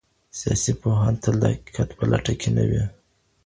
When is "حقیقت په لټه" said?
1.53-2.33